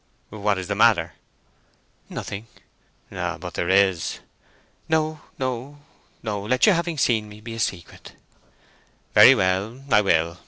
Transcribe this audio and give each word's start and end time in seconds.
"What 0.31 0.57
is 0.57 0.67
the 0.67 0.73
matter?" 0.73 1.13
"Nothing." 2.09 2.47
"But 3.11 3.53
there 3.53 3.69
is?" 3.69 4.17
"No, 4.89 5.21
no, 5.37 5.77
no! 6.23 6.41
Let 6.41 6.65
your 6.65 6.73
having 6.73 6.97
seen 6.97 7.29
me 7.29 7.39
be 7.39 7.53
a 7.53 7.59
secret!" 7.59 8.13
"Very 9.13 9.35
well; 9.35 9.83
I 9.91 10.01
will. 10.01 10.39